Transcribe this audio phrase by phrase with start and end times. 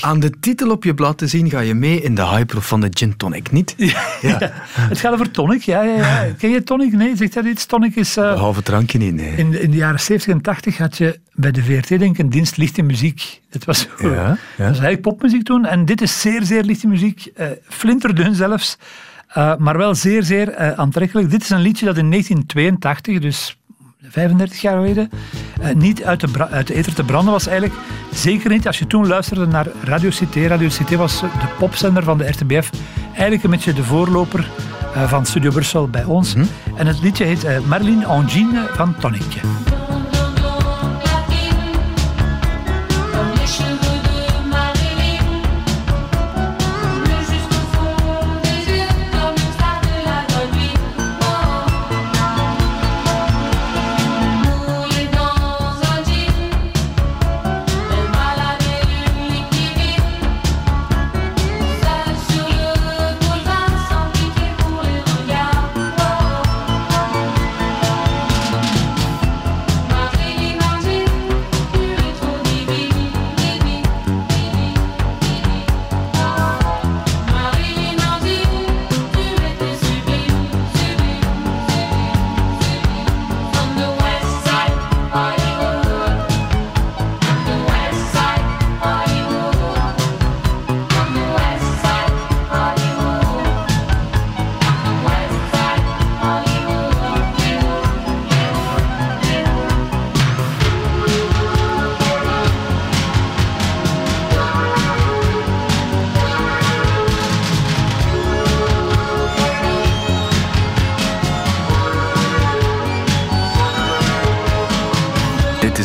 [0.00, 2.80] Aan de titel op je blad te zien ga je mee in de hype van
[2.80, 3.74] de gin tonic, niet?
[3.76, 4.38] Ja, ja.
[4.74, 6.26] Het gaat over tonic, ja, ja, ja.
[6.38, 6.92] Ken je tonic?
[6.92, 7.66] Nee, zegt dat iets?
[7.66, 8.16] Tonic is...
[8.16, 9.36] Uh, Behalve drankje niet, nee.
[9.36, 12.30] In, in de jaren 70 en 80 had je bij de VRT denk ik een
[12.30, 13.40] dienst lichte muziek.
[13.50, 14.26] Dat was, zo, Ja, ja.
[14.26, 15.64] dat was eigenlijk popmuziek toen.
[15.66, 17.26] En dit is zeer, zeer lichte muziek.
[17.34, 18.78] eh flinterdun zelfs.
[19.28, 21.30] eh, maar wel zeer, zeer aantrekkelijk.
[21.30, 23.57] Dit is een liedje dat in 1982, dus
[24.02, 25.10] 35 jaar geleden,
[25.60, 27.80] eh, niet uit de, uit de ether te branden was eigenlijk.
[28.12, 30.46] Zeker niet als je toen luisterde naar Radio Cité.
[30.46, 32.70] Radio Cité was de popzender van de RTBF.
[33.12, 34.50] Eigenlijk een beetje de voorloper
[34.94, 36.34] eh, van Studio Brussel bij ons.
[36.76, 39.40] En het liedje heet eh, Marlene Angine van Tonic.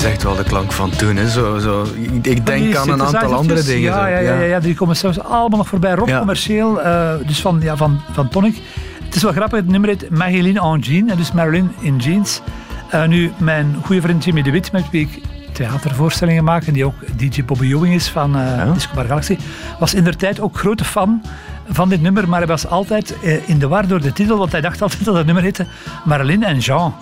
[0.03, 1.15] Is echt wel de klank van toen.
[1.15, 1.29] Hè.
[1.29, 1.85] Zo, zo.
[2.21, 3.81] Ik- denk aan een aantal andere dingen.
[3.81, 5.93] Ja, ja, ja, die komen zelfs allemaal nog voorbij.
[5.93, 8.61] Rock commercieel, eh, dus van, ja, van, van Tonic.
[9.05, 12.41] Het is wel grappig, het nummer heet Marilyn en Jean, en dus Marilyn in jeans.
[12.89, 15.21] Eh, nu, mijn goede vriend Jimmy de Wit, met wie ik
[15.51, 19.37] theatervoorstellingen maak, en die ook DJ Bobby Ewing is van eh Disco Bar Galaxy,
[19.79, 21.21] was in der tijd ook grote fan
[21.69, 23.15] van dit nummer, maar hij was altijd
[23.45, 25.65] in de war door de titel, want hij dacht altijd dat het nummer heette
[26.05, 26.93] Marilyn en Jean.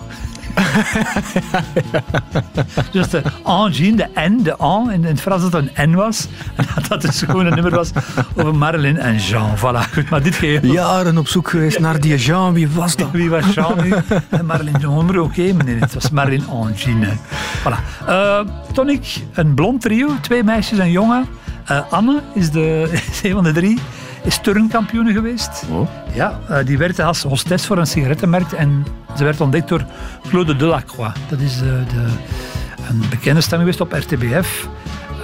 [2.92, 6.26] Dus de Angine, de N, de An, in het Frans dat het een N was.
[6.56, 7.90] En dat dat dus gewoon een nummer was
[8.36, 9.56] over Marilyn en Jean.
[9.56, 10.72] Voilà, goed, maar dit geheel.
[10.72, 12.52] Jaren op zoek geweest naar die Jean.
[12.52, 13.10] Wie was dat?
[13.10, 13.92] Wie was Jean nu?
[14.28, 17.08] En Marilyn Jean, maar oké, meneer, het was Marilyn Angine.
[17.58, 18.06] Voilà.
[18.06, 18.40] Eh,
[18.72, 21.26] Tonic, een blond trio, twee meisjes en jongen.
[21.64, 23.78] Eh, Anne is, de, is een van de drie,
[24.22, 25.64] is turnkampioene geweest.
[25.70, 25.88] Oh.
[26.14, 29.84] Ja, eh, die werkte als hostess voor een sigarettenmerk en ze werd ontdekt door
[30.28, 31.18] Claude Delacroix.
[31.28, 32.06] Dat is eh, de,
[32.88, 34.68] een bekende stem geweest op RTBF.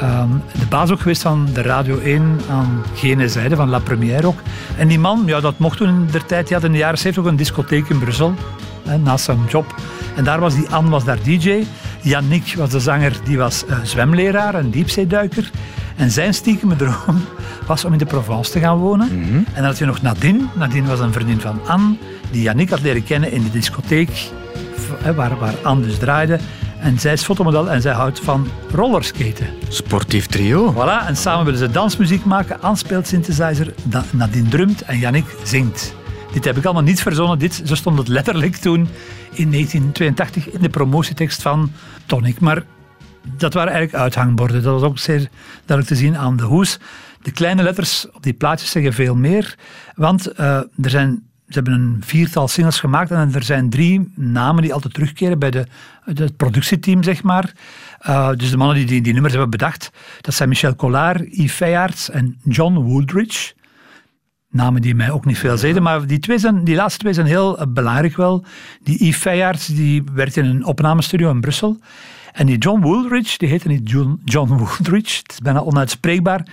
[0.01, 4.27] Ehm, de baas ook geweest van de Radio 1 aan gene zijde, van La Première
[4.27, 4.39] ook.
[4.77, 6.99] En die man, ja, dat mocht toen in der tijd, die had in de jaren
[6.99, 8.35] 70 ook een discotheek in Brussel,
[8.83, 9.75] hè, naast zijn job.
[10.17, 11.65] En daar was die Anne was daar DJ.
[12.03, 15.51] Yannick was de zanger, die was eh, zwemleraar, een diepzeeduiker.
[15.99, 17.25] En zijn stiekeme droom
[17.67, 19.11] was om in de Provence te gaan wonen.
[19.11, 20.45] En dan had je nog Nadine.
[20.55, 21.97] Nadine was een vriendin van Anne,
[22.31, 24.31] die Yannick had leren kennen in de discotheek,
[25.15, 26.39] waar, waar Anne dus draaide.
[26.81, 29.47] En zij is fotomodel en zij houdt van rollerskaten.
[29.69, 30.73] Sportief trio.
[30.73, 32.63] Voilà, en samen willen ze dansmuziek maken.
[32.63, 33.75] Anne speelt synthesizer,
[34.13, 35.95] Nadine drumt en Yannick zingt.
[36.33, 37.39] Dit heb ik allemaal niet verzonnen.
[37.39, 38.89] Dit, zo stond het letterlijk toen
[39.33, 41.73] in 1982 in de promotietekst van
[42.07, 42.41] Tonic.
[42.41, 42.63] Maar
[43.37, 44.63] dat waren eigenlijk uithangborden.
[44.63, 45.29] Dat was ook zeer
[45.65, 46.79] duidelijk te zien aan de hoes.
[47.23, 49.55] De kleine letters op die plaatjes zeggen veel meer.
[49.95, 54.63] Want eh, er zijn, ze hebben een viertal singles gemaakt en er zijn drie namen
[54.63, 55.67] die altijd terugkeren bij de,
[56.05, 57.53] het productieteam, zeg maar.
[57.99, 61.53] Eh, dus de mannen die, die die nummers hebben bedacht, dat zijn Michel Collard, Yves
[61.53, 63.57] Feyards en John Wooldridge.
[64.51, 67.27] Namen die mij ook niet veel zeiden, maar die, twee zijn, die laatste twee zijn
[67.27, 68.45] heel eh, belangrijk wel.
[68.83, 71.79] Die Yves Feyards, die werkt in een opnamestudio in Brussel.
[72.39, 76.47] En die John Wooldridge, die heette niet John, John Wooldridge, het is bijna onuitspreekbaar,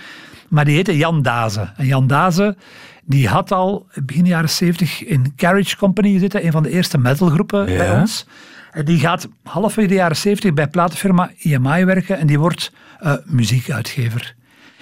[0.50, 1.72] maar die heette Jan Daze.
[1.78, 2.56] En Jan Daze,
[3.04, 7.66] die had al begin jaren 70 in Carriage Company gezeten, een van de eerste metalgroepen
[7.66, 8.26] bij ons.
[8.72, 13.14] En die gaat halfwege de jaren 70 bij platenfirma EMI werken en die wordt eh,
[13.26, 14.36] muziekuitgever.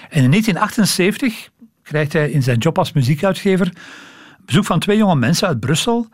[0.10, 1.50] En in 1978
[1.84, 3.74] krijgt hij in zijn job als muziekuitgever
[4.46, 6.08] bezoek van twee jonge mensen uit Brussel,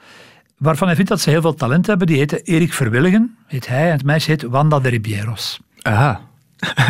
[0.60, 2.08] waarvan hij vindt dat ze heel veel talent hebben.
[2.08, 5.60] Die heten Erik Verwilligen, heet hij, en het meisje heet Wanda de Ribieros.
[5.82, 6.22] Aha.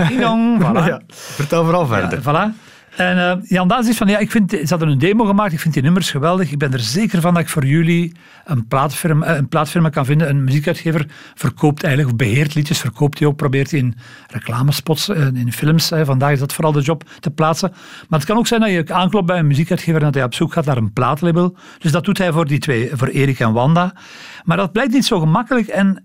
[0.08, 0.86] Ding dong, voilà.
[0.86, 2.22] Ja, vertel vooral verder.
[2.24, 2.56] Ja, voilà.
[3.00, 5.60] En eh, Jan Daas is van, ja, ik vind, ze hadden een demo gemaakt, ik
[5.60, 6.52] vind die nummers geweldig.
[6.52, 8.12] Ik ben er zeker van dat ik voor jullie
[8.46, 10.30] een plaatfirma, eh, een plaatfirma kan vinden.
[10.30, 11.06] Een muziekuitgever
[11.36, 13.96] verkoopt eigenlijk, of beheert liedjes, verkoopt hij ook, probeert in
[14.28, 17.72] reclamespots, eh, in films, vandaag is dat vooral de job, te plaatsen.
[18.10, 20.34] Maar het kan ook zijn dat je aanklopt bij een muziekuitgever en dat hij op
[20.34, 21.56] zoek gaat naar een plaatlabel.
[21.78, 23.94] Dus dat doet hij voor die twee, voor Erik en Wanda.
[24.44, 26.04] Maar dat blijkt niet zo gemakkelijk en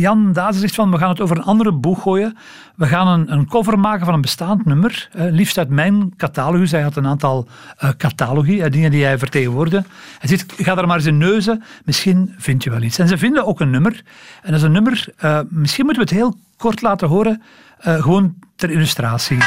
[0.00, 2.36] Jan Dazen zegt van, we gaan het over een andere boeg gooien.
[2.74, 5.08] We gaan een, een cover maken van een bestaand nummer.
[5.12, 6.70] eh, liefst uit mijn catalogus.
[6.70, 7.48] Hij had een aantal
[7.78, 9.84] eh catalogi, dingen die hij vertegenwoordigde.
[10.18, 11.62] Hij zegt, ga daar maar eens in neuzen.
[11.84, 12.98] Misschien vind je wel iets.
[12.98, 14.02] En ze vinden ook een nummer.
[14.42, 17.42] En dat is een nummer, eh, misschien moeten we het heel kort laten horen.
[17.76, 19.38] eh, gewoon ter illustratie.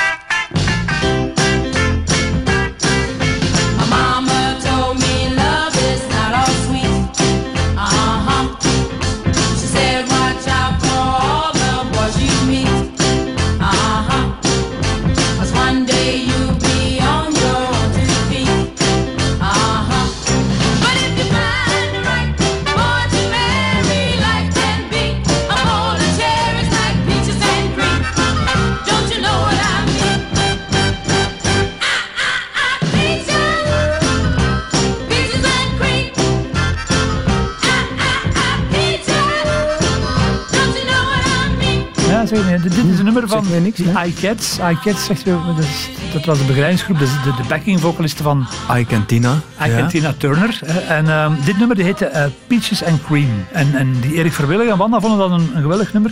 [43.49, 44.57] Mij niks, die iCats.
[44.71, 48.47] iCats zegt, je, dat, is- dat was de begeleidingsgroep, dus de, de backing vocalisten van
[48.77, 49.39] Ike en Tina.
[49.63, 50.59] Ike en Tina Turner.
[50.87, 53.45] En ehm, dit nummer die heette eh, Peaches and Cream.
[53.51, 56.11] En, en die Erik Verwilligen en Wanda vonden dat een, een geweldig nummer.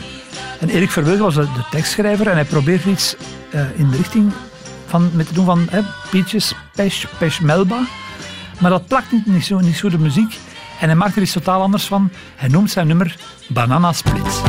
[0.59, 3.15] En Erik Verwilligen was de, de tekstschrijver en hij probeerde iets
[3.51, 4.31] eh, in de richting
[4.87, 5.79] van, met te doen van hè,
[6.09, 7.79] Peaches, Pesh, Pesh Melba.
[8.59, 10.37] Maar dat plakt niet, niet, zo, niet zo de muziek.
[10.79, 12.09] En hij maakt er iets totaal anders van.
[12.35, 13.15] Hij noemt zijn nummer
[13.47, 14.41] Banana Split.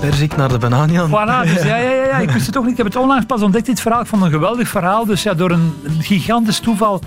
[0.00, 1.08] Perzik naar de bananian.
[1.08, 2.70] Voilà, dus ja, ja, ja, ja, ik wist het ook niet.
[2.72, 4.00] Ik heb het onlangs pas ontdekt, dit verhaal.
[4.00, 5.04] Ik vond het een geweldig verhaal.
[5.06, 7.00] Dus ja, door een, een gigantisch toeval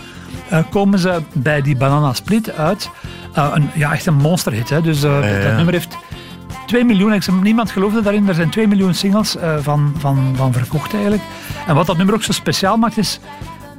[0.49, 2.89] eh, komen ze bij die Banana Split uit.
[3.33, 4.69] Eh, een, ja, echt een monsterhit.
[4.69, 4.81] Hè.
[4.81, 5.47] Dus eh, ja.
[5.47, 5.97] dat nummer heeft
[6.65, 8.27] 2 miljoen, ik- niemand geloofde daarin.
[8.27, 11.23] Er zijn 2 miljoen singles eh, van, van, van verkocht eigenlijk.
[11.67, 13.19] En wat dat nummer ook zo speciaal maakt is...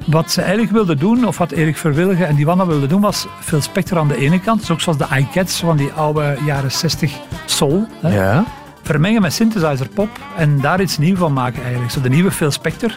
[0.05, 3.27] Wat ze eigenlijk wilden doen, of wat Erik Verwilligen en die Wanna wilden doen, was
[3.41, 4.61] Phil Spector aan de ene kant.
[4.61, 7.13] Dus ook zoals de iCats van die oude jaren 60
[7.45, 7.87] soul.
[8.01, 8.45] Hè Ja.
[8.85, 11.93] Vermengen met synthesizer pop en daar iets nieuws van maken eigenlijk.
[11.93, 12.97] Zo de nieuwe Phil Spector.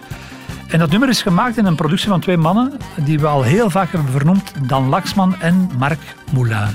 [0.67, 3.69] En dat nummer is gemaakt in een productie van twee mannen die we al heel
[3.69, 4.51] vaak hebben vernoemd.
[4.67, 5.99] Dan Laxman en Marc
[6.31, 6.67] Moulin.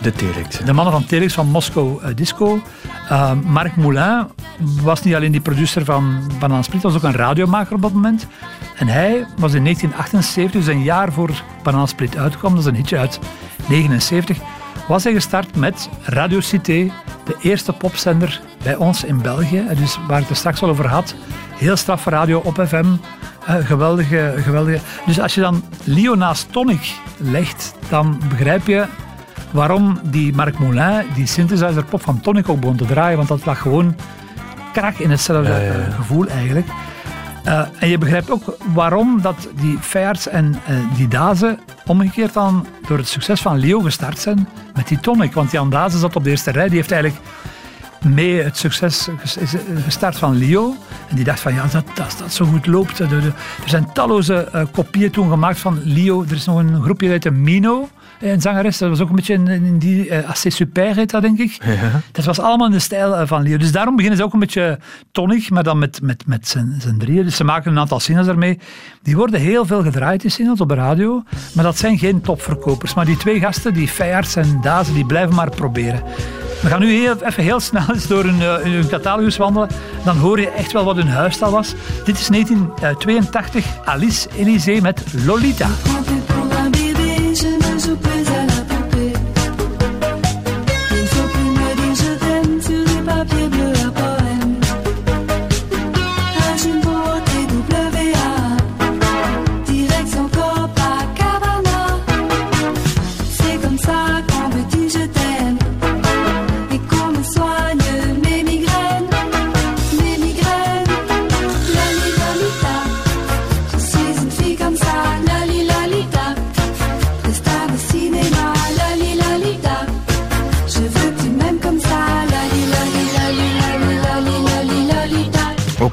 [0.00, 0.58] De T-Rex.
[0.58, 2.62] De mannen van Telex van Moscow eh, Disco.
[3.10, 4.26] Uh, Marc Moulin
[4.82, 8.26] was niet alleen die producer van Banana Split, was ook een radiomaker op dat moment.
[8.76, 11.30] En hij was in 1978, dus een jaar voor
[11.62, 13.18] Banana Split uitkwam, dat is een hitje uit
[13.68, 14.38] 79,
[14.90, 16.90] was hij gestart met Radio Cité,
[17.24, 19.64] de eerste popzender bij ons in België.
[19.76, 21.14] Dus waar ik het straks al over had.
[21.56, 22.84] Heel straffe radio op FM.
[23.46, 24.80] Eh, geweldige, geweldige.
[25.06, 28.84] Dus als je dan Leo naast Tonic legt, dan begrijp je
[29.50, 33.16] waarom die Marc Moulin die synthesizer pop van Tonic ook begon te draaien.
[33.16, 33.96] Want dat lag gewoon
[34.72, 35.90] krak in hetzelfde Ja, ja, ja.
[35.90, 36.66] gevoel eigenlijk.
[37.44, 42.66] Eh, en je begrijpt ook waarom dat die Feyards en eh, die Dazen omgekeerd dan
[42.86, 45.32] door het succes van Leo gestart zijn met die Tonic.
[45.32, 47.22] Want Jan Dazen zat op de eerste rij, die heeft eigenlijk
[48.04, 49.14] mee het succes eh,
[49.84, 50.74] gestart van Leo.
[51.08, 52.96] En die dacht van, ja, dat, dat, dat zo goed loopt.
[52.96, 56.24] De- er zijn talloze eh, kopieën toen gemaakt van Leo.
[56.28, 57.88] Er is nog een groepje uit de Mino,
[58.20, 58.78] eh, een zangeres.
[58.78, 61.58] Dat was ook een beetje in, in die uh, Super, heet dat denk ik.
[61.64, 62.00] Ja.
[62.12, 63.56] Dat was allemaal in de stijl eh, van Leo.
[63.56, 64.78] Dus daarom beginnen ze ook een beetje
[65.12, 67.24] tonig, maar dan met, met, met zijn, zijn drieën.
[67.24, 68.58] Dus ze maken een aantal singles ermee.
[69.02, 71.22] Die worden heel veel gedraaid, die singles, op de radio.
[71.54, 72.94] Maar dat zijn geen topverkopers.
[72.94, 76.02] Maar die twee gasten, die Feyards en Dazen, die blijven maar proberen.
[76.62, 79.68] We gaan nu even heel snel eens door hun, eh, hun catalogus wandelen.
[80.04, 81.74] Dan hoor je echt wel wat hun huisstijl was.
[82.04, 85.68] Dit is 1982, Alice Elysée met Lolita.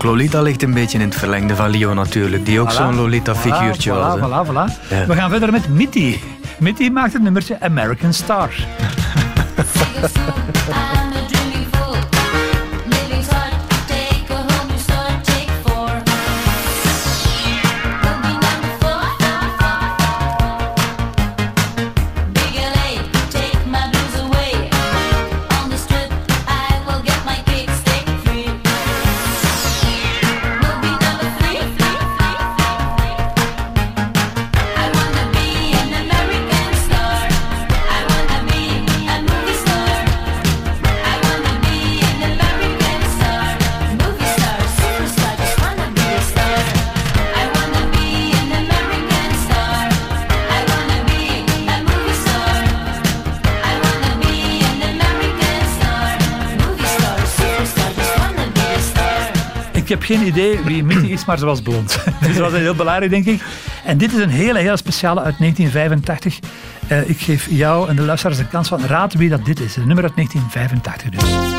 [0.03, 3.91] Lolita ligt een beetje in het verlengde van Leo natuurlijk, die ook Voilà, zo'n Lolita-figuurtje
[3.91, 4.13] voilà, was.
[4.13, 4.19] hè.
[4.19, 4.89] Voilà, voilà, voilà.
[4.89, 5.05] Ja.
[5.05, 6.17] We gaan verder met Mitty.
[6.59, 8.49] Mitty maakt het nummertje American Star.
[60.07, 61.99] geen idee wie Mitty is, maar ze was blond.
[62.21, 63.41] dus dat was heel belangrijk, denk ik.
[63.83, 66.39] En dit is een hele, hele speciale uit 1985.
[66.87, 69.75] Eh, ik geef jou en de luisteraars de kans van raad wie dat dit is.
[69.75, 71.56] Een nummer uit 1985 dus.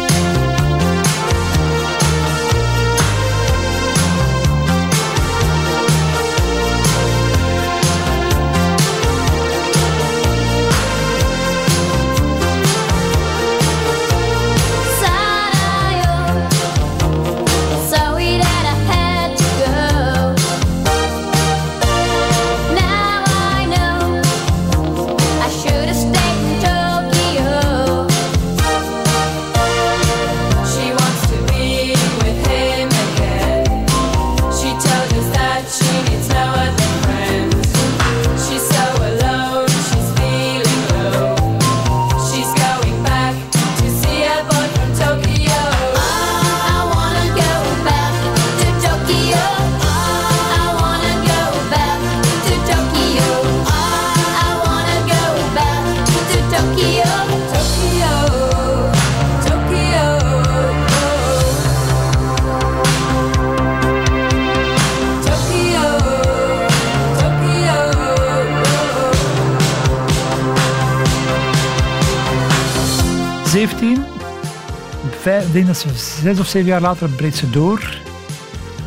[75.21, 75.89] Vijf, ik denk dat ze
[76.23, 78.01] zes of zeven jaar later breekt ze door.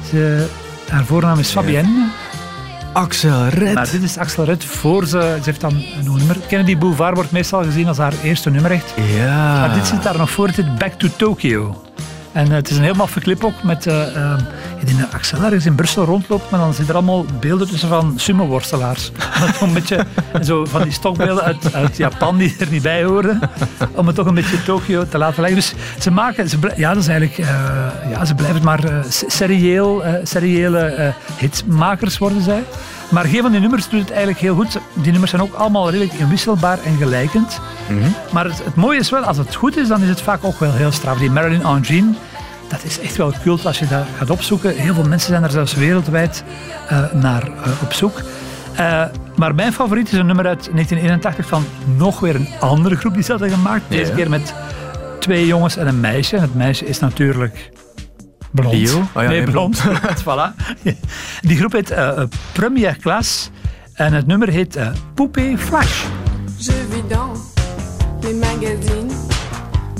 [0.09, 0.47] Ze,
[0.89, 2.07] haar voornaam is Fabienne.
[2.93, 3.73] Axel Red.
[3.73, 5.19] Maar dit is Axel Red voor ze...
[5.19, 6.37] Ze heeft dan een nummer.
[6.47, 8.93] Kennedy Boulevard wordt meestal gezien als haar eerste nummer echt.
[9.17, 9.59] Ja.
[9.59, 10.49] Maar dit zit daar nog voor.
[10.49, 11.81] Heet Back to Tokyo.
[12.31, 13.83] En eh, het is een heel maffe clip ook met...
[13.83, 19.11] dat Axel ergens in Brussel rondloopt, maar dan zitten er allemaal beelden tussen van sumo-worstelaars.
[19.61, 20.05] Een beetje
[20.43, 23.39] zo van die stokbeelden uit, uit Japan die er niet bij horen.
[23.95, 25.59] Om het toch een beetje Tokio te laten lijken.
[25.59, 26.49] Dus ze maken...
[26.49, 27.37] Ze, ja, dat eigenlijk...
[27.37, 28.95] eh, ja, ze blijven maar eh,
[29.27, 32.63] serieel, seriële hitmakers worden zij.
[33.11, 34.79] Maar geen van die nummers doet het eigenlijk heel goed.
[34.93, 37.59] Die nummers zijn ook allemaal redelijk inwisselbaar en gelijkend.
[38.31, 40.59] Maar het, het mooie is wel, als het goed is, dan is het vaak ook
[40.59, 41.17] wel heel straf.
[41.17, 42.13] Die Marilyn Engine,
[42.67, 44.75] dat is echt wel cult als je dat gaat opzoeken.
[44.75, 46.43] Heel veel mensen zijn er zelfs wereldwijd
[46.87, 48.21] eh, naar eh, op zoek.
[48.75, 49.03] Eh,
[49.35, 51.65] maar mijn favoriet is een nummer uit 1981 van
[51.97, 53.83] nog weer een andere groep die ze hadden gemaakt.
[53.87, 54.53] Deze keer met
[55.19, 56.35] twee jongens en een meisje.
[56.35, 57.71] En het meisje is natuurlijk
[58.51, 58.73] blond.
[58.73, 58.99] Leo?
[59.13, 59.83] Oh ja, nee, nee, blond.
[60.27, 60.53] voilà.
[61.41, 63.49] Die groep heet eh, Première Class.
[63.93, 66.05] En het nummer heet eh Poupée Flash.
[66.57, 67.37] Je vis dans
[68.21, 69.11] les magazines.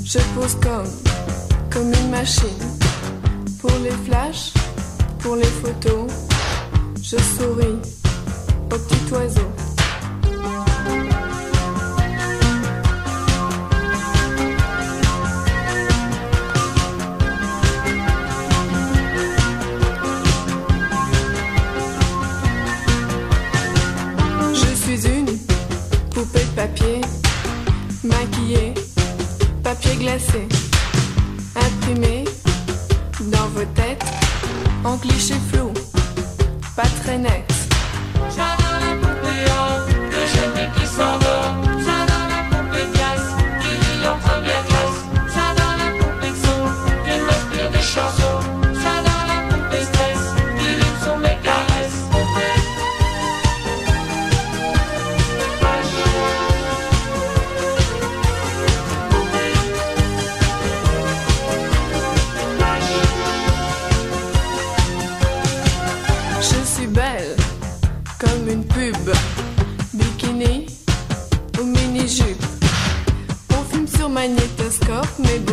[0.04, 0.88] Je pose comme,
[1.70, 2.58] comme une machine.
[3.60, 4.52] Pour les flashs,
[5.18, 6.10] pour les photos.
[7.02, 8.01] Je souris
[75.18, 75.51] me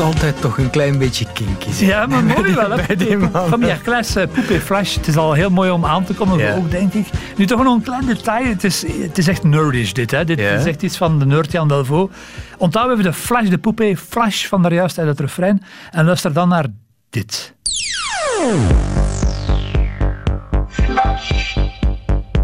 [0.00, 1.88] Het mocht altijd toch een klein beetje kinky zijn.
[1.90, 2.70] Ja, maar mooi wel.
[2.70, 2.86] hè?
[2.86, 3.48] Bij die man.
[3.48, 4.94] Van die Hercles uh, Poupée Flash.
[4.94, 6.54] Het is al heel mooi om aan te komen, Ja.
[6.54, 7.06] ook denk ik.
[7.36, 8.44] Nu toch nog een klein detail.
[8.46, 10.10] Het is, het is echt nerdish dit.
[10.10, 10.24] Hè.
[10.24, 10.50] Dit Ja.
[10.50, 12.14] is echt iets van de nerd Jan Delvaux.
[12.58, 15.62] Onthoud even de flash, de Poupée Flash van daar juist uit het refrein.
[15.90, 16.66] En luister dan naar
[17.10, 17.54] dit.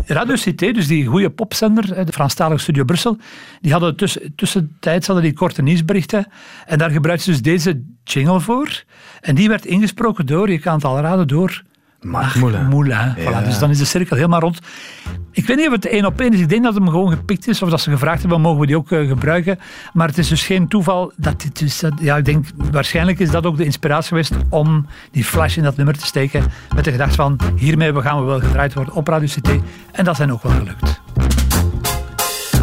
[0.09, 3.17] Radio Cité, dus die goede popzender, de Franstalige Studio Brussel,
[3.61, 6.27] die hadden tussen, tussentijds hadden die korte nieuwsberichten.
[6.67, 8.85] En daar gebruikten ze dus deze jingle voor.
[9.21, 11.63] En die werd ingesproken door, je kan het al raden, door
[12.01, 12.67] Moulin.
[12.69, 13.15] Moulin.
[13.17, 13.41] Voilà, Ja.
[13.43, 14.59] dus dan is de cirkel helemaal rond.
[15.31, 16.41] Ik weet niet of het één op één is.
[16.41, 17.63] Ik denk dat hem gewoon gepikt is.
[17.63, 19.59] Of dat ze gevraagd hebben, mogen we die ook eh, gebruiken.
[19.93, 21.81] Maar het is dus geen toeval dat dit dus...
[21.81, 25.63] dat- ja, ik denk, waarschijnlijk is dat ook de inspiratie geweest om die flash in
[25.63, 26.45] dat nummer te steken.
[26.75, 29.61] Met de gedachte van, hiermee gaan we wel gedraaid worden op Radio Cité.
[29.93, 31.01] En dat zijn ook wel gelukt.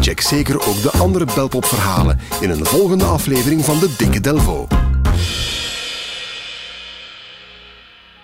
[0.00, 4.66] Check zeker ook de andere Belpop-verhalen in een volgende aflevering van de Dikke Delvo.